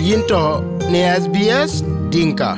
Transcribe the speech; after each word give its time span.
yinto 0.00 0.64
ne 0.90 1.00
SBS 1.20 1.84
Dinka. 2.08 2.56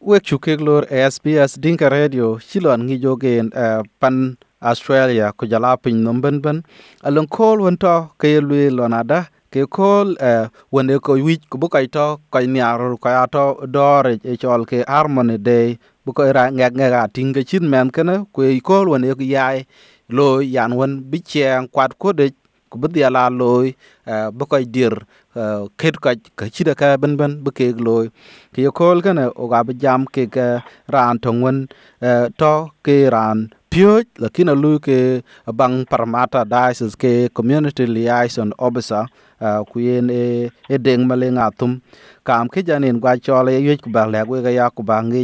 wek 0.00 0.22
chukek 0.22 0.60
lor 0.60 0.86
SBS 0.86 1.58
Dinka 1.60 1.88
Radio 1.90 2.38
chilon 2.38 2.84
ngi 2.86 2.98
jogen 3.02 3.50
uh, 3.50 3.82
pan 4.00 4.36
Australia 4.62 5.32
ko 5.32 5.46
jala 5.46 5.76
pin 5.76 5.98
nomben 6.04 6.38
ben 6.38 6.62
ben 6.62 6.62
alon 7.02 7.26
kol 7.26 7.58
wonto 7.66 8.14
ke 8.18 8.38
lwe 8.38 8.70
lonada 8.70 9.26
ke 9.50 9.66
kol 9.66 10.14
uh, 10.22 10.46
wonde 10.70 10.98
ko 11.02 11.18
wich 11.18 11.42
ko 11.50 11.58
bukai 11.58 11.90
to 11.90 12.06
ko 12.30 12.38
nyaro 12.38 12.94
ko 13.02 13.08
ato 13.08 13.66
dore 13.66 14.22
e 14.22 14.36
chol 14.38 14.62
ke 14.66 14.86
harmony 14.86 15.38
day. 15.38 15.78
Bu 16.06 16.12
ko 16.14 16.22
ra 16.32 16.50
ngak 16.50 16.72
ngak 16.78 17.12
tinga 17.14 17.42
chin 17.42 17.66
men 17.70 17.90
kana 17.90 18.26
ko 18.32 18.46
kol 18.62 18.94
wonde 18.94 19.10
ko 19.18 19.22
yai 19.26 19.66
lo 20.08 20.38
yan 20.38 20.70
won 20.78 21.02
bi 21.10 21.18
cheng 21.18 21.66
kwat 21.66 21.98
ko 21.98 22.12
de 22.12 22.30
ku 22.72 22.80
bi 22.80 22.88
dia 22.96 23.08
la 23.16 23.28
loy 23.40 23.66
eh, 24.12 24.28
bu 24.36 24.44
koy 24.50 24.64
dir 24.74 24.94
eh, 25.36 25.62
ket 25.80 25.96
ka 26.04 26.16
ka 26.38 26.46
chida 26.54 26.72
ka 26.80 26.96
ben 27.02 27.12
ben 27.20 27.32
bu 27.44 27.50
ke 27.58 27.66
loy 27.86 28.06
ki 28.54 28.64
kol 28.78 29.04
kana 29.04 29.24
o 29.42 29.44
ga 29.52 29.60
bi 29.68 29.76
jam 29.82 30.08
ke 30.14 30.24
ka 30.36 30.46
eh, 30.56 30.60
ran 30.94 31.20
tong 31.24 31.44
to 32.40 32.54
ke 32.86 32.96
ran 33.14 33.38
pio 33.72 33.92
lakini 34.22 34.52
lu 34.62 34.72
ke 34.86 35.24
bang 35.58 35.76
parmata 35.90 36.40
diocese, 36.44 36.96
ke 37.02 37.12
community 37.32 37.84
liaison 37.88 38.52
officer 38.58 39.04
ku 39.70 39.80
yen 39.80 40.10
e 40.10 40.50
e 40.68 40.76
deng 40.78 41.02
male 41.08 41.28
nga 41.36 41.50
tum 41.58 41.80
kam 42.24 42.48
ke 42.48 42.62
janin 42.62 43.00
gwa 43.02 43.18
chole 43.18 43.52
yech 43.66 43.82
ku 43.82 43.90
ba 43.90 44.06
le 44.06 44.22
we 44.30 44.42
ga 44.44 44.50
ya 44.50 44.66
ku 44.70 44.82
ba 44.82 45.02
ngi 45.02 45.22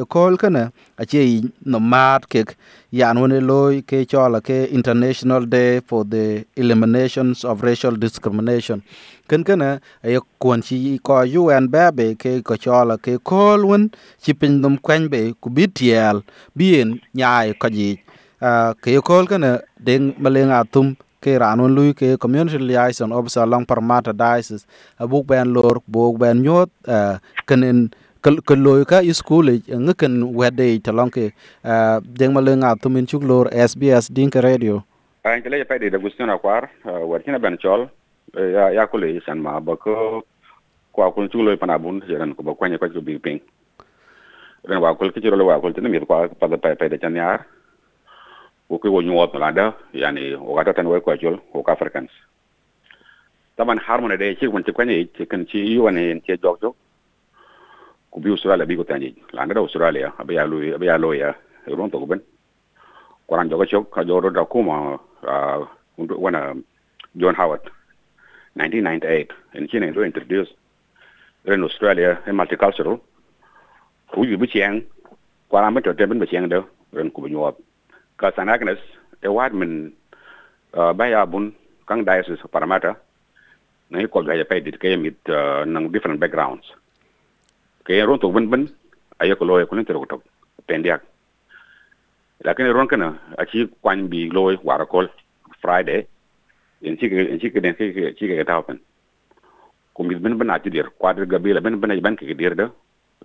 e 0.00 0.04
kol 0.14 0.34
kana 0.42 0.72
a 0.98 1.04
che 1.10 1.20
no 1.64 1.78
mat 1.78 2.26
ke 2.32 2.42
yan 2.90 3.16
woni 3.22 3.38
loy 3.40 3.82
ke 3.82 4.02
chola 4.10 4.40
ke 4.40 4.66
international 4.78 5.46
day 5.46 5.80
for 5.80 6.02
the 6.04 6.44
eliminations 6.56 7.44
of 7.44 7.62
racial 7.62 7.94
discrimination. 7.94 8.82
Ken 9.28 9.44
kana 9.44 9.80
e 10.02 10.18
kon 10.42 10.60
chi 10.62 10.98
ko 11.02 11.22
UN 11.22 11.68
babe 11.70 12.18
ke 12.18 12.42
ko 12.42 12.56
chola 12.56 12.98
ke 12.98 13.22
kol 13.22 13.66
won 13.70 13.90
chi 14.22 14.32
pin 14.32 14.60
dum 14.62 14.76
kwen 14.78 15.08
be 15.08 15.32
ku 15.40 15.48
bitiel 15.50 16.22
bien 16.56 16.98
nyaay 17.14 17.54
ko 17.54 17.68
ji 17.70 17.90
ke 18.82 18.98
kol 19.06 19.26
kana 19.30 19.62
deng 19.78 20.14
male 20.18 20.42
nga 20.50 20.64
tum 20.66 20.96
ke 21.20 21.38
ranon 21.38 21.68
lui 21.68 21.92
ke 21.94 22.16
community 22.16 22.58
liaison 22.58 23.12
officer 23.12 23.46
long 23.46 23.64
parmata 23.64 24.12
diocese 24.12 24.66
abuk 24.98 25.26
ben 25.26 25.52
lor 25.52 25.80
buk 25.86 26.18
ben 26.18 26.42
nyot 26.42 26.70
kenen 27.46 27.90
ke 28.20 28.54
loy 28.56 28.84
ka 28.84 29.00
school 29.12 29.48
ngken 29.48 30.34
wede 30.36 30.80
talong 30.84 31.08
ke 31.08 31.32
deng 32.04 32.32
malenga 32.36 32.76
tumin 32.76 33.06
chuk 33.08 33.24
lor 33.24 33.48
SBS 33.52 34.12
dinka 34.12 34.40
radio. 34.40 34.84
An 35.24 35.42
kele 35.42 35.64
pa 35.64 35.78
de 35.78 35.88
Agustino 35.92 36.36
kwar 36.40 36.68
warkina 36.84 37.40
ben 37.40 37.56
chol 37.56 37.88
ya 38.36 38.68
ya 38.72 38.86
kule 38.86 39.20
san 39.24 39.40
ma 39.40 39.60
ba 39.60 39.76
ko 39.76 40.24
kwa 40.92 41.12
kun 41.12 41.28
chuk 41.28 41.40
loy 41.44 41.56
panabun 41.56 42.00
jeran 42.08 42.36
ko 42.36 42.42
ba 42.42 42.52
kwanya 42.54 42.78
ko 42.78 42.88
bi 43.00 43.16
ping 43.16 43.40
ren 44.68 44.80
wa 44.80 44.92
kul 44.96 45.12
ke 45.12 45.20
jiro 45.20 45.36
wa 45.40 45.60
kul 45.60 45.72
tin 45.72 45.88
mi 45.88 46.00
kwa 46.00 46.28
pa 46.28 46.48
pa 46.48 46.76
pa 46.76 46.88
de 46.88 46.98
chanyar 47.00 47.44
wo 48.70 48.78
ke 48.78 48.88
wo 48.88 49.02
nyuot 49.02 49.34
landa 49.34 49.74
yani 49.92 50.34
wo 50.38 50.54
gata 50.54 50.72
tan 50.72 50.86
wo 50.86 51.00
kwa 51.00 51.16
jol 51.18 51.36
wo 51.52 51.62
ka 51.62 51.72
africans 51.72 52.10
taban 53.56 53.78
harmony 53.82 54.16
de, 54.16 54.34
chi 54.38 54.46
kun 54.46 54.62
ti 54.62 54.72
kwanya 54.72 54.94
chi 55.16 55.26
kan 55.26 55.44
chi 55.44 55.58
yu 55.74 55.88
ane 55.88 56.22
che 56.22 56.38
jok 56.38 56.60
jok 56.62 56.76
ku 58.10 58.20
bi 58.22 58.30
australia 58.30 58.66
bi 58.66 58.76
ko 58.78 58.84
tani 58.84 59.10
landa 59.34 59.54
da 59.54 59.60
australia 59.60 60.14
abya 60.18 60.46
lu 60.46 60.62
abya 60.74 60.98
lo 60.98 61.12
ya 61.12 61.34
ron 61.66 61.90
to 61.90 62.06
ben 62.06 62.22
kwaran 63.26 63.50
jogo 63.50 63.64
chok, 63.66 63.90
ka 63.94 64.04
joro 64.04 64.30
da 64.30 64.44
kuma 64.44 64.98
uh 65.26 65.66
wana, 65.98 66.54
john 67.16 67.34
howard. 67.34 67.60
1998 68.56 69.30
in 69.54 69.68
china 69.68 69.92
to 69.92 70.02
introduce 70.02 70.48
in 71.46 71.62
australia 71.62 72.18
in 72.26 72.34
multicultural. 72.34 72.98
Ku 74.12 74.24
yu 74.24 74.38
bi 74.38 74.46
chiang, 74.46 74.82
kwaran 75.50 75.74
ba 75.74 75.80
to 75.80 75.94
te 75.94 76.06
ben 76.06 76.18
ba 76.18 76.26
chiang 76.26 76.48
do 76.48 76.66
ren 76.92 77.10
ku 77.10 77.22
bi 77.22 77.30
nyuot 77.30 77.54
ka 78.20 78.32
sanagnes 78.36 78.82
e 79.24 79.28
wad 79.36 79.56
min 79.56 79.72
uh, 80.76 80.92
baya 80.92 81.24
bun 81.24 81.52
kang 81.88 82.04
diocese 82.04 82.44
paramata 82.52 82.92
na 83.90 84.06
ko 84.06 84.22
ga 84.22 84.36
ya 84.36 84.44
dit 84.44 84.76
kay 84.82 84.96
mit 84.96 85.16
uh, 85.28 85.64
nang 85.64 85.88
different 85.90 86.20
backgrounds. 86.20 86.68
Kay 87.84 88.04
ron 88.04 88.20
to 88.20 88.28
ben 88.28 88.50
ben 88.52 88.68
ay 89.20 89.32
ko 89.34 89.44
loy 89.48 89.64
ko 89.64 89.76
ni 89.76 89.84
tero 89.88 90.04
to 90.04 90.20
pendiak 90.68 91.00
lakini 92.44 92.72
ron 92.76 92.88
kana 92.88 93.08
achi 93.38 93.66
kwan 93.82 94.08
bi 94.12 94.28
loy 94.36 94.56
wara 94.68 94.86
kol 94.86 95.08
friday 95.62 96.06
in 96.82 96.96
chi 96.96 97.06
in 97.06 97.38
chi 97.40 97.48
den 97.64 97.74
chi 97.78 98.12
chi 98.16 98.26
ga 98.28 98.44
tawen 98.50 98.78
ko 99.94 100.02
mit 100.04 100.22
ben 100.22 100.38
ben 100.40 100.50
ati 100.50 100.70
dir 100.70 100.88
kwadr 101.00 101.26
gabila 101.32 101.60
ben 101.60 101.80
ben 101.80 102.00
ben 102.00 102.16
ke 102.16 102.36
dir 102.40 102.54
da 102.60 102.66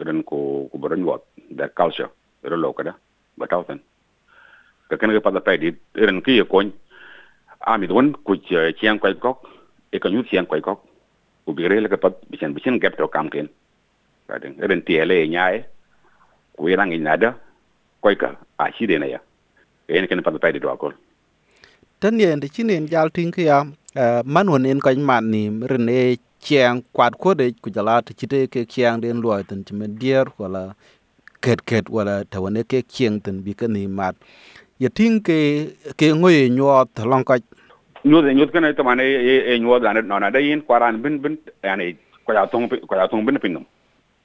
ren 0.08 0.24
ko 0.24 0.68
ko 0.72 0.78
boron 0.78 1.06
wat 1.10 1.24
that 1.60 1.76
culture 1.76 2.10
ro 2.44 2.58
lo 2.64 2.74
kada 2.74 2.96
ba 3.38 3.48
tawen 3.48 3.80
ka 4.90 4.98
kene 4.98 5.20
pa 5.20 5.32
da 5.32 5.40
pa 5.40 5.58
di 5.58 5.74
ren 5.94 6.22
ki 6.22 6.42
ko 6.52 6.62
a 7.66 7.78
mi 7.78 7.88
don 7.88 8.14
ku 8.26 8.38
chiang 8.80 9.00
kwai 9.00 9.16
kok 9.26 9.38
e 9.92 10.00
ka 10.00 10.10
nyu 10.10 10.24
chiang 10.30 10.46
kwai 10.46 10.62
kok 10.62 10.80
ku 11.46 11.54
bi 11.54 11.68
re 11.72 11.80
le 11.82 11.90
ka 11.90 11.98
pa 11.98 12.10
bi 12.30 12.38
chen 12.38 12.54
bi 12.54 12.62
chen 12.64 12.80
gap 12.80 12.98
to 12.98 13.08
kam 13.08 13.30
ken 13.34 13.48
ka 14.28 14.38
den 14.42 14.54
ren 14.70 14.82
ti 14.86 14.98
ele 15.02 15.18
nyae 15.28 15.66
ku 16.58 16.70
irang 16.70 16.94
inada 16.94 17.30
koi 18.02 18.16
ka 18.22 18.30
a 18.58 18.70
chi 18.76 18.86
de 18.90 18.98
na 19.02 19.08
ya 19.14 19.20
en 19.88 20.08
kene 20.10 20.22
pa 20.26 20.32
da 20.32 20.40
pa 20.44 20.52
di 20.54 20.60
do 20.60 20.70
akol 20.70 20.94
tan 22.00 22.20
yen 22.20 22.40
de 22.44 22.48
chinen 22.56 22.86
jal 22.92 23.10
tin 23.16 23.32
ki 23.36 23.44
ya 23.50 23.58
man 24.26 24.50
won 24.54 24.66
en 24.66 24.80
kan 24.86 25.02
man 25.10 25.24
ni 25.34 25.44
ren 25.72 25.90
e 25.90 26.18
chiang 26.46 26.78
kwat 26.96 27.14
ko 27.18 27.34
de 27.34 27.46
ku 27.62 27.70
jala 27.76 28.02
ti 28.06 28.14
chite 28.20 28.40
ke 28.54 28.62
chiang 28.74 29.02
den 29.02 29.22
lo 29.24 29.30
tan 29.50 29.66
chimen 29.66 29.98
dier 30.02 30.26
wala 30.38 30.64
ket 31.42 31.60
ket 31.70 31.86
wala 31.96 32.16
tawane 32.32 32.62
ke 32.72 32.80
chiang 32.94 33.18
tan 33.24 33.42
bi 33.46 33.54
ka 33.60 33.68
ni 33.76 33.88
mat 34.00 34.16
ya 34.80 34.90
tin 34.92 35.24
ke 35.24 35.72
ke 35.96 36.12
ngoy 36.12 36.52
nyot 36.52 37.00
long 37.08 37.24
ka 37.24 37.40
nyot 38.04 38.28
nyot 38.36 38.52
kana 38.52 38.74
ta 38.76 38.84
mane 38.84 39.04
e 39.08 39.56
e 39.56 39.60
nyot 39.60 39.80
da 39.80 39.94
na 39.94 40.20
na 40.20 40.30
da 40.30 40.40
yin 40.40 40.62
kwaran 40.68 41.00
bin 41.02 41.20
bin 41.24 41.38
yani 41.64 41.96
ko 42.28 42.34
ya 42.36 42.44
tong 42.48 42.68
ko 42.68 42.96
ya 42.96 43.08
tong 43.08 43.24
bin 43.24 43.40
pinum 43.40 43.64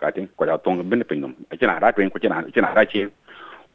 ka 0.00 0.10
tin 0.10 0.26
ko 0.36 0.44
ya 0.50 0.58
tong 0.58 0.82
bin 0.90 1.06
pinum 1.06 1.34
a 1.50 1.56
china 1.56 1.78
ra 1.78 1.92
pin 1.92 2.10
ko 2.10 2.18
china 2.18 2.42
china 2.50 2.74
ra 2.74 2.82
chi 2.84 3.06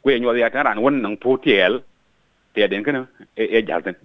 ko 0.03 0.09
e 0.11 0.19
nyo 0.19 0.35
ya 0.35 0.49
ta 0.51 0.63
ran 0.67 0.83
won 0.83 0.99
nang 0.99 1.15
pu 1.15 1.37
tiel 1.39 1.79
te 2.53 2.67
den 2.67 2.83
kana 2.83 3.07
e 3.39 3.43
e 3.55 3.63
jalten 3.63 3.95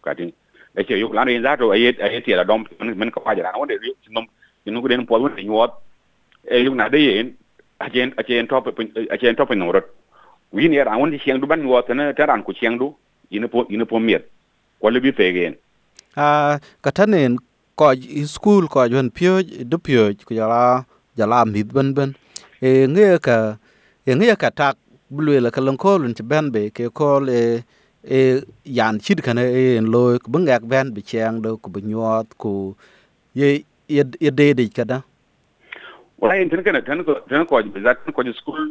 ka 0.00 0.14
tin 0.16 0.32
e 0.80 0.84
che 0.84 0.96
yu 0.96 1.12
lan 1.12 1.28
yin 1.28 1.42
za 1.44 1.56
to 1.60 1.74
e 1.76 1.92
e 1.92 2.20
ti 2.24 2.32
la 2.32 2.44
dom 2.44 2.64
men 2.80 3.10
ko 3.12 3.20
pa 3.20 3.36
ja 3.36 3.52
won 3.52 3.68
de 3.68 3.76
yu 3.84 3.92
num 4.08 4.24
yin 4.64 4.80
ko 4.80 4.88
den 4.88 5.04
po 5.04 5.20
won 5.20 5.36
nyo 5.36 5.68
e 6.48 6.64
yu 6.64 6.72
na 6.74 6.88
de 6.88 6.98
yin 6.98 7.36
a 7.84 7.90
chen 7.92 8.14
a 8.16 8.22
chen 8.24 8.48
top 8.48 8.72
a 9.12 9.16
chen 9.20 9.36
top 9.36 9.52
no 9.52 9.72
rot 9.76 9.84
win 10.54 10.72
yer 10.72 10.88
an 10.88 11.00
wani 11.00 11.18
chiang 11.18 11.40
du 11.40 11.46
ban 11.46 11.66
wo 11.66 11.82
tane 11.82 12.14
taran 12.14 12.46
ku 12.46 12.52
chiang 12.54 12.78
du. 12.78 12.94
Ina 13.34 13.48
po 13.48 13.66
ina 13.70 13.84
po 13.84 13.98
miet. 13.98 14.24
Ko 14.80 14.90
le 14.94 15.00
bi 15.00 15.12
pegen 15.12 15.54
a 16.16 16.58
katanen 16.82 17.38
ko 17.76 17.94
school 18.26 18.68
ko 18.68 18.86
jon 18.88 19.10
pio 19.10 19.42
du 19.42 19.78
pio 19.78 20.12
ku 20.26 20.34
jala 20.34 20.84
jala 21.18 21.44
mit 21.44 21.72
ben 21.74 21.94
ben 21.94 22.14
e 22.62 22.86
nge 22.86 23.18
ka 23.18 23.58
e 24.06 24.14
nge 24.14 24.36
ka 24.38 24.50
tak 24.50 24.76
blue 25.10 25.40
la 25.40 25.50
kalon 25.50 25.76
ko 25.76 25.98
lun 25.98 26.14
ben 26.22 26.50
be 26.54 26.70
ke 26.70 26.86
ko 26.94 27.24
e 27.26 27.64
e 28.06 28.20
yan 28.64 29.00
chid 29.00 29.22
kana 29.26 29.42
e 29.42 29.76
en 29.78 29.90
lo 29.90 30.18
ku 30.22 30.30
bangak 30.30 30.62
ben 30.62 30.94
bi 30.94 31.02
chiang 31.02 31.42
do 31.42 31.56
ku 31.58 31.68
nyot 31.90 32.38
ku 32.38 32.76
ye 33.34 33.64
ye 33.88 34.30
de 34.30 34.46
de 34.54 34.68
kada 34.70 35.02
wala 36.20 36.38
en 36.38 36.48
tan 36.50 36.62
kana 36.62 36.80
tan 36.82 37.02
ko 37.02 37.18
tan 37.28 37.46
ko 37.46 37.62
bi 37.74 37.80
zat 37.82 37.98
ko 38.14 38.22
school 38.38 38.70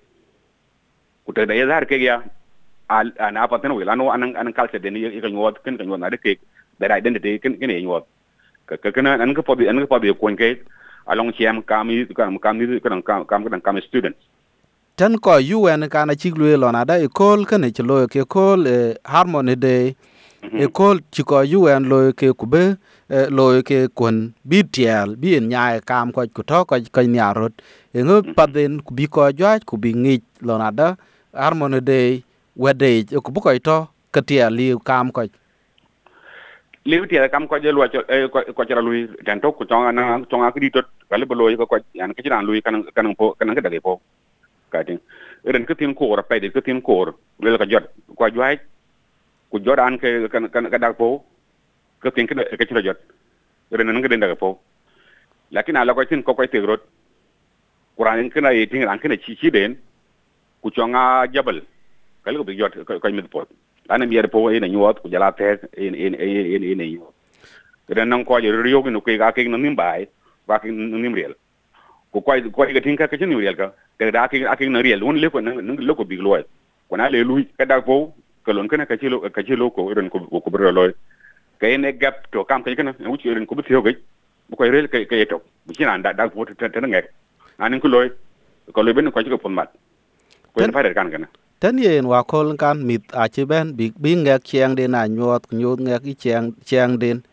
kuta 1.31 1.47
da 1.47 1.55
ya 1.55 1.65
zahar 1.71 1.87
ke 1.87 1.95
ya 2.03 2.19
a 2.91 3.31
na 3.31 3.47
fatan 3.47 3.71
wila 3.79 3.95
no 3.95 4.11
anan 4.11 4.35
anan 4.35 4.51
kalse 4.53 4.75
da 4.83 4.89
ni 4.91 5.07
ya 5.07 5.15
kan 5.23 5.31
yawat 5.31 5.63
kan 5.63 5.79
kan 5.79 5.87
yawat 5.87 5.99
na 6.03 6.09
da 6.11 6.17
ke 6.19 6.35
da 6.79 6.91
da 6.91 6.99
identity 6.99 7.39
kan 7.39 7.55
kan 7.55 7.71
yawat 7.71 8.03
ka 8.67 8.75
ka 8.83 8.91
kana 8.91 9.15
an 9.15 9.31
ka 9.33 9.41
pobi 9.41 9.71
an 9.71 9.79
ka 9.83 9.87
pobi 9.95 10.11
ko 10.11 10.27
ke 10.35 10.59
along 11.07 11.31
chiam 11.39 11.63
kami 11.63 12.03
kan 12.11 12.35
kami 12.35 12.67
kan 12.83 12.99
kam 13.01 13.23
kam 13.25 13.47
kan 13.47 13.61
kam 13.63 13.79
students 13.87 14.19
tan 14.99 15.15
ko 15.17 15.39
UN 15.39 15.87
kana 15.89 16.19
chiglu 16.19 16.51
lo 16.59 16.67
na 16.75 16.83
da 16.83 16.99
kol 17.19 17.45
kan 17.47 17.63
che 17.71 17.83
lo 17.83 18.03
ke 18.11 18.27
kol 18.27 18.67
harmony 19.07 19.55
day. 19.55 19.95
E 20.41 20.65
kol 20.67 20.99
ci 21.13 21.21
ko 21.23 21.45
UN 21.45 21.85
lo 21.85 22.11
ke 22.17 22.33
ku 22.33 22.45
be 22.49 22.75
lo 23.29 23.61
ke 23.61 23.87
kun 23.93 24.33
bi 24.43 24.63
tiel 24.65 25.15
bi 25.15 25.35
en 25.37 25.47
nyaay 25.53 25.79
kam 25.85 26.11
ko 26.11 26.25
ku 26.33 26.41
to 26.43 26.65
ko 26.65 26.75
ko 26.91 27.01
nyarot 27.05 27.53
e 27.93 28.01
ngo 28.01 28.33
paden 28.37 28.81
ku 28.81 28.91
bi 28.97 29.05
ko 29.05 29.29
jwa 29.31 29.59
ku 29.69 29.77
bi 29.77 29.93
ngi 29.93 30.15
lo 30.41 30.57
nada 30.57 30.97
harmony 31.33 31.81
day 31.81 32.23
wede 32.55 33.05
ok 33.15 33.27
bu 33.31 33.41
koy 33.41 33.59
to 33.59 33.87
ke 34.13 34.21
tiel 34.27 34.53
li 34.53 34.75
kam 34.85 35.11
ko 35.11 35.27
liu 36.85 37.05
tiel 37.05 37.29
kam 37.29 37.47
ko 37.47 37.59
je 37.59 37.71
ko 38.33 38.41
ko 38.53 38.63
chara 38.65 38.81
lui. 38.81 39.07
Den 39.25 39.39
to 39.41 39.51
ko 39.51 39.65
tonga 39.65 39.91
na 39.91 40.19
tonga 40.25 40.51
ki 40.51 40.69
tot 40.71 40.85
kale 41.09 41.25
bo 41.25 41.35
lo 41.35 41.55
ko 41.57 41.65
ko 41.65 41.77
yan 41.93 42.13
ke 42.13 42.23
jiran 42.23 42.45
lui 42.45 42.61
kan 42.61 42.83
kan 42.95 43.15
po 43.15 43.35
kan 43.39 43.53
ke 43.55 43.61
dage 43.61 43.81
po 43.81 44.01
ka 44.71 44.83
tin 44.83 44.99
ren 45.45 45.65
ke 45.65 45.77
tin 45.77 45.93
ko 45.93 46.15
ra 46.15 46.23
pe 46.23 46.39
de 46.39 46.49
ke 46.49 46.61
tin 46.61 46.81
ko 46.81 47.13
le 47.39 47.57
ka 47.57 47.65
jot 47.65 47.85
ko 48.17 48.29
jwai 48.29 48.57
ku 49.51 49.59
jodan 49.59 49.99
ke 49.99 50.27
kan 50.31 50.49
kan 50.49 50.69
ka 50.69 50.77
dag 50.77 50.97
po. 50.97 51.23
Ke 52.01 52.09
tin 52.15 52.25
ke 52.27 52.33
ke 52.33 52.65
chira 52.65 52.81
jot 52.81 52.97
ren 53.71 53.87
nan 53.87 54.01
ke 54.01 54.09
den 54.09 54.19
dage 54.19 54.35
po 54.39 54.57
lakin 55.51 55.77
ala 55.77 55.93
ko 55.93 56.05
tin 56.05 56.23
ko 56.23 56.33
ko 56.33 56.45
te 56.45 56.59
rot. 56.59 56.81
Kuran 57.97 58.29
ke 58.33 58.41
na 58.41 58.49
yi 58.49 58.65
tin 58.65 58.87
ran 58.89 58.97
ke 58.97 59.07
chi 59.21 59.37
chi 59.37 59.49
den 59.53 59.77
ku 60.61 60.69
chonga 60.75 61.27
jabal 61.33 61.61
kale 62.23 62.37
ko 62.37 62.43
bigjot 62.43 62.73
ko 62.85 63.09
mi 63.09 63.21
pot 63.35 63.47
ana 63.89 64.05
mi 64.05 64.21
po 64.35 64.49
ina 64.51 64.67
nyuot 64.67 65.01
ku 65.01 65.09
jala 65.09 65.31
te 65.31 65.57
in 65.77 65.95
in 65.95 66.13
in 66.15 66.63
in 66.63 66.81
in 66.81 67.01
ren 67.97 68.09
nan 68.09 68.25
ko 68.25 68.39
jere 68.39 68.63
riyo 68.63 68.83
no 68.89 69.01
ke 69.01 69.17
ga 69.17 69.31
ke 69.31 69.47
no 69.47 69.57
nim 69.57 69.75
bai 69.75 70.07
ba 70.47 70.59
ke 70.59 70.71
no 70.71 70.97
nim 70.97 71.13
riel 71.13 71.33
ku 72.11 72.21
ko 72.21 72.33
ko 72.55 72.65
ga 72.73 72.81
tin 72.81 72.95
ka 72.95 73.07
ke 73.07 73.19
nim 73.19 73.39
riel 73.39 73.55
ka 73.55 73.71
ke 73.99 74.11
da 74.17 74.27
ke 74.27 74.43
ke 74.59 74.69
no 74.69 74.81
riel 74.81 75.03
won 75.03 75.19
le 75.23 75.29
ko 75.29 75.39
nan 75.39 75.75
le 75.87 75.93
ko 75.95 76.03
big 76.03 76.21
loy 76.27 76.41
ko 76.89 76.95
na 76.95 77.09
le 77.09 77.23
lu 77.23 77.43
ka 77.57 77.65
da 77.65 77.81
po 77.81 78.13
ko 78.45 78.53
lon 78.53 78.67
kana 78.67 78.85
ka 78.85 78.95
chi 79.01 79.09
lo 79.09 79.19
ka 79.37 79.41
chi 79.47 79.55
lo 79.55 79.69
ko 79.69 79.87
ren 79.93 80.09
ko 80.09 80.19
ko 80.45 80.49
bro 80.49 80.71
loy 80.71 80.91
ke 81.59 81.75
ne 81.77 81.91
gap 82.03 82.31
to 82.31 82.43
kam 82.45 82.63
ke 82.63 82.75
kana 82.79 82.95
u 83.13 83.17
chi 83.21 83.33
ren 83.35 83.45
ko 83.45 83.55
bi 83.59 83.67
tiyo 83.67 83.83
ge 83.87 83.95
ko 84.57 84.63
riel 84.75 84.87
ke 84.93 85.05
ke 85.11 85.25
to 85.33 85.41
bi 85.67 85.75
chi 85.77 85.83
nan 85.91 86.01
da 86.07 86.13
da 86.13 86.29
po 86.29 86.45
te 86.45 86.55
te 86.75 86.87
ngek 86.87 87.11
anin 87.59 87.79
ko 87.83 87.87
loy 87.95 88.07
ko 88.73 88.81
le 88.87 88.93
ben 88.93 89.11
ko 89.11 89.23
chi 89.23 89.29
ko 89.35 89.37
pon 89.47 89.53
mat 89.59 89.75
ne 90.57 90.71
fa 90.71 90.83
kan 90.93 91.11
kana 91.11 91.27
ten 91.59 91.77
yen 91.77 92.05
wa 92.05 92.23
kol 92.23 92.55
kan 92.57 92.77
mit 92.85 93.03
a 93.13 93.27
ci 93.29 93.45
ben 93.45 93.73
bi 93.77 93.91
bi 94.03 94.15
ngek 94.15 94.43
chiang 94.43 94.75
den 94.75 94.95
a 94.95 95.07
nyot 95.07 95.51
nyot 95.51 95.79
ngek 95.79 96.03
i 96.05 96.13
chiang 96.13 96.51
chiang 96.65 96.97
den 96.99 97.23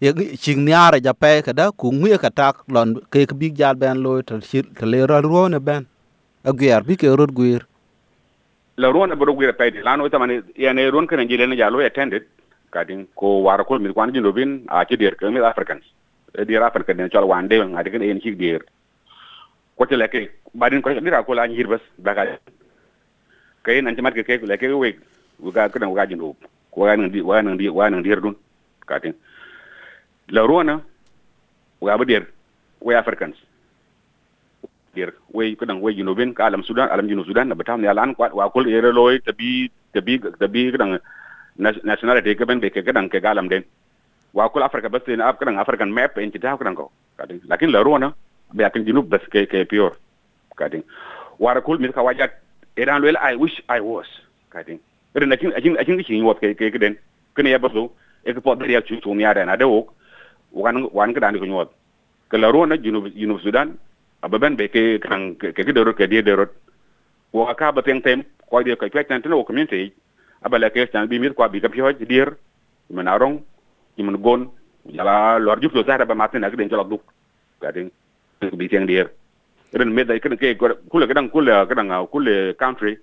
ye 0.00 0.12
ching 0.36 0.64
nyare 0.66 1.00
ja 1.00 1.12
pe 1.12 1.42
ka 1.46 1.52
da 1.52 1.70
ku 1.70 1.92
ngwe 1.92 2.18
ka 2.18 2.30
tak 2.30 2.56
lon 2.68 2.94
ke 3.10 3.26
ke 3.26 3.34
bi 3.40 3.50
jal 3.50 3.74
ben 3.74 4.02
lo 4.04 4.20
to 4.22 4.40
to 4.40 4.86
le 4.86 5.06
ro 5.06 5.20
ro 5.20 5.48
ne 5.48 5.58
ben 5.58 5.86
a 6.44 6.52
gyer 6.52 6.82
bi 6.88 6.96
ke 6.96 7.08
ro 7.08 7.26
gwir 7.26 7.62
la 8.76 8.88
ron 8.92 9.14
bro 9.18 9.32
gwir 9.32 9.52
pe 9.56 9.70
de 9.70 9.82
lano 9.82 10.08
tamani 10.08 10.40
ya 10.56 10.72
ne 10.72 10.90
ron 10.90 11.06
kan 11.06 11.28
jile 11.28 11.46
ne 11.46 11.56
ja 11.56 11.70
lo 11.70 11.78
attended 11.78 12.24
kadin 12.70 13.06
ko 13.14 13.42
wara 13.46 13.64
kol 13.64 13.78
mi 13.78 13.92
kwan 13.92 14.12
jindo 14.12 14.32
bin 14.32 14.64
a 14.68 14.84
ci 14.84 14.96
der 14.96 15.14
ke 15.16 15.30
mi 15.32 15.40
africans 15.40 15.84
dir 16.44 16.62
african. 16.62 16.96
Ne 16.96 17.08
chol 17.08 17.24
wan 17.24 17.48
de 17.48 17.56
ngadi 17.56 17.90
kan 17.90 18.02
en 18.02 18.20
ci 18.20 18.34
der 18.36 18.60
ko 19.78 19.86
te 19.86 19.96
leke 19.96 20.28
badin 20.54 20.82
ko 20.82 20.92
dira 21.00 21.22
ko 21.22 21.34
la 21.34 21.46
nyir 21.46 21.68
bas 21.68 21.80
daga 21.98 22.38
kay 23.66 23.82
nan 23.82 23.98
jamat 23.98 24.14
ke 24.14 24.22
ke 24.22 24.38
ke 24.38 24.66
we 24.78 24.94
uga 25.42 25.66
kana 25.66 25.90
uga 25.90 26.06
jindo 26.06 26.38
ko 26.70 26.86
wa 26.86 26.94
nan 26.94 27.10
di 27.10 27.18
wa 27.20 27.42
nan 27.42 27.58
di 27.58 27.66
wa 27.66 27.90
nan 27.90 28.02
dir 28.06 28.22
dun 28.22 28.38
katin 28.86 29.14
la 30.30 30.46
rona 30.46 30.78
wa 31.82 31.96
ba 31.98 32.04
dir 32.06 32.22
we 32.80 32.94
africans. 32.94 33.34
Dir 34.94 35.10
we 35.34 35.56
kadan 35.58 35.82
we 35.82 35.98
jindo 35.98 36.14
ben 36.14 36.30
ka 36.30 36.46
alam 36.46 36.62
sudan 36.62 36.86
alam 36.94 37.10
jindo 37.10 37.26
sudan 37.26 37.50
na 37.50 37.58
batam 37.58 37.82
ya 37.82 37.90
lan 37.90 38.14
wa 38.14 38.46
kol 38.54 38.70
yere 38.70 38.94
loy 38.94 39.18
tabi 39.18 39.66
tabi 39.90 40.22
tabi 40.38 40.70
kadan 40.70 41.02
nationality 41.58 42.38
ke 42.38 42.46
ben 42.46 42.62
be 42.62 42.70
ke 42.70 42.86
kadan 42.86 43.10
ke 43.10 43.18
galam 43.18 43.50
den. 43.50 43.66
Wa 44.32 44.48
kol 44.48 44.62
africa 44.62 44.88
bas 44.88 45.02
ne 45.10 45.26
af 45.26 45.42
kadan 45.42 45.58
african 45.58 45.90
map 45.90 46.14
en 46.22 46.30
kita 46.30 46.54
kadan 46.54 46.78
ko 46.78 46.92
katin 47.18 47.42
lakin 47.50 47.74
la 47.74 47.82
rona 47.82 48.14
be 48.54 48.62
akin 48.62 48.86
jinub 48.86 49.10
bas 49.10 49.26
ke 49.26 49.50
ke 49.50 49.66
pure 49.66 49.98
katin 50.54 50.86
wara 51.42 51.60
kol 51.60 51.82
mi 51.82 51.90
ka 51.90 52.06
wajat 52.06 52.45
eran 52.76 53.00
lwel, 53.02 53.16
i 53.20 53.34
wish 53.36 53.62
i 53.68 53.80
was 53.80 54.06
kating 54.50 54.80
ren 55.14 55.32
akin 55.32 55.52
akin 55.56 55.76
akin 55.78 56.02
ki 56.02 56.22
wot 56.22 56.40
ke 56.40 56.54
ke 56.54 56.78
den. 56.78 56.96
Kene 57.36 57.50
ya 57.50 57.58
baso 57.58 57.90
e 58.24 58.32
ko 58.32 58.40
pod 58.40 58.62
ya 58.68 58.80
chu 58.80 59.00
chu 59.00 59.14
mi 59.14 59.24
ada 59.24 59.44
na 59.44 59.56
de 59.56 59.64
wok, 59.64 59.92
wan 60.52 60.88
wan 60.92 61.14
ka 61.14 61.20
dan 61.20 61.38
ko 61.38 61.44
nyot 61.44 61.70
ke 62.30 62.36
la 62.36 62.50
rona 62.50 62.76
junub 62.76 63.06
eh, 63.06 63.12
junub 63.16 63.40
sudan 63.40 63.78
ababen 64.22 64.56
be 64.56 64.68
ke 64.68 64.98
kan 65.00 65.34
ke 65.36 65.52
ke 65.52 65.72
de 65.72 65.92
ke 65.92 66.06
de 66.08 66.22
de 66.22 66.32
rot 66.36 66.52
wo 67.32 67.46
ka 67.54 67.72
ba 67.72 67.82
teng 67.82 68.02
tem 68.02 68.24
ko 68.50 68.62
de 68.62 68.76
ko 68.76 68.88
kwek 68.88 69.08
tan 69.08 69.22
wo 69.24 69.44
community 69.44 69.92
abala 70.42 70.70
ke 70.70 70.86
tan 70.92 71.08
bi 71.08 71.18
mir 71.18 71.34
ko 71.34 71.48
bi 71.48 71.60
ka 71.60 71.68
pi 71.68 71.80
hoj 71.80 71.96
dir 72.08 72.36
men 72.90 73.08
arong 73.08 73.42
imun 73.98 74.16
gon, 74.22 74.50
jala 74.92 75.38
lor 75.38 75.58
jup 75.60 75.74
lo 75.74 75.82
zara 75.82 76.04
ba 76.04 76.14
matin 76.14 76.44
ak 76.44 76.56
den 76.56 76.68
jala 76.68 76.84
duk. 76.84 77.02
Kating 77.60 77.90
bi 78.58 78.68
teng 78.68 78.86
dir 78.86 79.10
ren 79.72 79.94
med 79.94 80.06
dai 80.08 80.20
kan 80.20 80.36
ke 80.36 80.54
kule 80.90 81.06
kadang 81.06 81.30
kule 81.30 81.66
kadang 81.68 81.90
kule 82.10 82.54
country. 82.54 82.96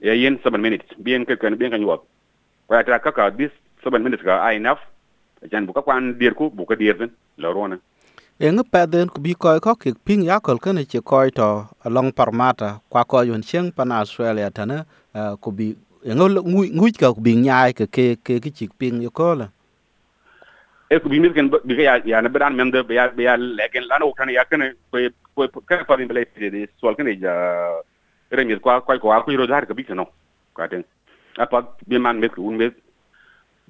Ya 0.00 0.12
yen 0.12 0.36
7 0.44 0.60
minutes 0.60 0.92
bien 1.00 1.24
ke 1.24 1.40
kan 1.40 1.56
bien 1.56 1.72
kan 1.72 1.80
yuap 1.80 2.04
ko 2.68 2.74
ya 2.76 2.84
tra 2.84 3.00
kaka 3.00 3.32
this 3.32 3.50
7 3.80 3.96
minutes 4.04 4.20
ka 4.20 4.44
ai 4.44 4.60
enough 4.60 4.78
jan 5.50 5.64
buka 5.64 5.80
kwan 5.80 6.20
dir 6.20 6.36
ku 6.36 6.52
buka 6.52 6.76
dir 6.76 6.92
den 7.00 7.10
la 7.40 7.48
rona 7.48 7.80
e 8.36 8.50
ngi 8.52 8.62
pa 8.68 8.84
den 8.84 9.08
ku 9.08 9.24
bi 9.24 9.32
ko 9.32 9.56
ko 9.56 9.72
ke 9.72 9.96
ping 10.04 10.28
ya 10.28 10.36
kol 10.36 10.60
kan 10.60 10.76
che 10.84 11.00
ko 11.00 11.24
to 11.32 11.64
along 11.88 12.12
parmata 12.12 12.84
kwa 12.92 13.08
ko 13.08 13.24
yun 13.24 13.40
cheng 13.40 13.72
pan 13.72 13.88
australia 13.88 14.52
tana 14.52 14.84
ku 15.40 15.48
bi 15.48 15.72
e 16.04 16.12
ngi 16.12 16.26
ngui 16.76 16.92
ka 16.92 17.16
ku 17.16 17.20
bi 17.24 17.32
nyaai 17.40 17.72
ke 17.72 17.88
ke 17.88 18.20
ke 18.20 18.36
ki 18.44 18.50
chik 18.52 18.70
ping 18.76 19.00
yo 19.00 19.08
ko 19.08 19.32
la 19.32 19.48
e 20.90 20.98
ku 21.02 21.08
bi 21.08 21.18
mi 21.18 21.32
kan 21.34 21.50
bi 21.64 21.82
ya 21.82 21.98
ya 22.04 22.20
na 22.22 22.28
beran 22.28 22.54
mem 22.54 22.70
de 22.70 22.80
ya 22.94 23.10
ya 23.18 23.36
legen 23.36 23.84
lana 23.90 24.06
kan 24.18 24.28
ya 24.30 24.44
kan 24.44 24.62
ko 24.90 24.98
ko 25.34 25.60
ka 25.66 25.82
pa 25.84 25.96
bin 25.96 26.06
bele 26.06 26.22
de 26.38 26.68
sol 26.80 26.94
kan 26.94 27.10
ja 27.22 27.32
remi 28.30 28.54
ko 28.60 28.70
ko 28.86 28.98
ko 28.98 29.10
ko 29.24 29.36
ro 29.40 29.46
dar 29.46 29.66
ka 29.66 29.74
bi 29.74 29.82
kan 29.82 30.06
ka 30.54 30.68
ten 30.68 30.84
apa 31.38 31.58
bi 31.88 31.98
man 31.98 32.20
me 32.20 32.28
un 32.38 32.56
me 32.56 32.70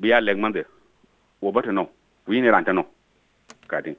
bi 0.00 0.08
ya 0.08 0.20
leg 0.20 0.36
man 0.38 0.52
de 0.52 0.62
wo 1.40 1.52
ba 1.52 1.62
no 1.72 1.88
wi 2.28 2.40
ni 2.40 2.50
ran 2.50 2.64
no 2.74 2.84
ka 3.66 3.80
ten 3.80 3.96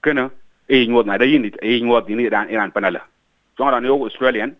kana 0.00 0.30
e 0.68 0.86
nyot 0.86 1.06
na 1.06 1.18
da 1.18 1.24
yin 1.24 1.50
e 1.62 1.80
nyot 1.80 2.06
ni 2.08 2.28
ran 2.28 2.46
iran 2.54 2.70
panala 2.70 3.02
so 3.56 3.64
ran 3.66 3.84
yo 3.84 3.98
australian 4.06 4.54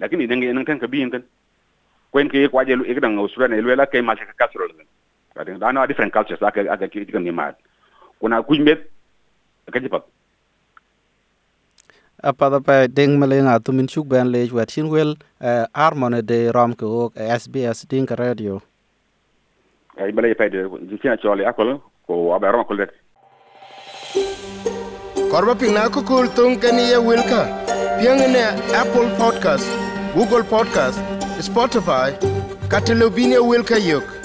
lakini 0.00 0.26
dange 0.26 0.48
nan 0.52 0.64
kan 0.64 0.78
ka 0.80 0.86
bi 0.88 0.98
yin 1.04 1.12
kwen 2.12 2.28
ke 2.32 2.48
ko 2.48 2.58
ajelu 2.64 2.84
e 2.88 2.94
kan 2.96 3.18
australian 3.18 3.60
le 3.60 3.76
la 3.76 3.86
ke 3.92 4.00
ma 4.00 4.16
ka 4.16 4.32
kasro 4.40 4.64
ka 5.34 5.44
ten 5.44 5.58
da 5.58 5.72
no 5.72 5.86
different 5.86 6.12
cultures 6.12 6.42
aka 6.42 6.66
aka 6.72 6.88
ki 6.88 7.06
kan 7.06 7.24
ni 7.24 7.32
kuna 8.20 8.42
ku 8.42 8.54
met 8.62 8.80
jipat 9.74 10.02
apada 12.22 12.60
pa 12.62 12.86
ding 12.86 13.18
malenga 13.18 13.58
tumin 13.58 13.88
chuk 13.92 14.06
ben 14.06 14.30
le 14.30 14.46
wet 14.52 14.68
chin 14.74 14.88
wel 14.94 15.16
armone 15.74 16.20
de 16.22 16.50
rom 16.54 16.74
ko 16.74 17.10
SBS 17.16 17.86
ding 17.90 18.06
radio. 18.22 18.62
Ay 19.98 20.12
balay 20.12 20.34
pa 20.34 20.48
de 20.48 20.68
ci 20.90 21.08
chole 21.22 21.42
akol 21.50 21.80
ko 22.06 22.34
aba 22.36 22.52
rom 22.52 22.64
ko 22.64 22.76
det 22.76 22.90
korba 25.32 25.54
pina 25.58 25.88
ko 25.90 26.00
kul 26.10 26.26
tung 26.36 26.54
kani 26.62 26.84
ye 26.92 26.98
wilka 27.08 27.42
piang 27.98 28.22
ne 28.34 28.44
apple 28.80 29.08
podcast 29.20 29.66
google 30.14 30.44
podcast 30.54 30.98
spotify 31.48 32.08
katelobinia 32.72 33.40
wilka 33.50 33.78
yok 33.90 34.21